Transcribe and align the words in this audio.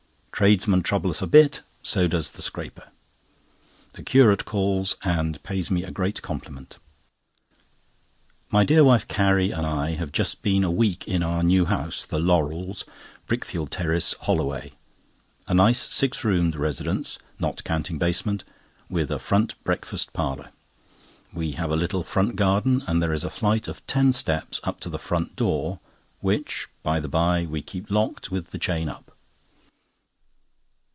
Tradesmen 0.33 0.81
trouble 0.81 1.11
us 1.11 1.21
a 1.21 1.27
bit, 1.27 1.61
so 1.83 2.07
does 2.07 2.31
the 2.31 2.41
scraper. 2.41 2.87
The 3.93 4.01
Curate 4.01 4.43
calls 4.43 4.97
and 5.03 5.43
pays 5.43 5.69
me 5.69 5.83
a 5.83 5.91
great 5.91 6.23
compliment. 6.23 6.77
My 8.49 8.65
dear 8.65 8.83
wife 8.83 9.07
Carrie 9.07 9.51
and 9.51 9.67
I 9.67 9.91
have 9.93 10.11
just 10.11 10.41
been 10.41 10.63
a 10.63 10.71
week 10.71 11.07
in 11.07 11.21
our 11.21 11.43
new 11.43 11.65
house, 11.65 12.07
"The 12.07 12.17
Laurels," 12.17 12.85
Brickfield 13.27 13.69
Terrace, 13.69 14.15
Holloway—a 14.21 15.53
nice 15.53 15.93
six 15.93 16.23
roomed 16.23 16.55
residence, 16.55 17.19
not 17.37 17.63
counting 17.63 17.99
basement, 17.99 18.43
with 18.89 19.11
a 19.11 19.19
front 19.19 19.63
breakfast 19.63 20.11
parlour. 20.11 20.49
We 21.31 21.51
have 21.51 21.69
a 21.69 21.75
little 21.75 22.03
front 22.03 22.35
garden; 22.35 22.83
and 22.87 22.99
there 22.99 23.13
is 23.13 23.23
a 23.23 23.29
flight 23.29 23.67
of 23.67 23.85
ten 23.85 24.11
steps 24.11 24.59
up 24.63 24.79
to 24.79 24.89
the 24.89 24.97
front 24.97 25.35
door, 25.35 25.79
which, 26.19 26.67
by 26.81 26.99
the 26.99 27.07
by, 27.09 27.45
we 27.45 27.61
keep 27.61 27.91
locked 27.91 28.31
with 28.31 28.47
the 28.49 28.57
chain 28.57 28.89
up. 28.89 29.07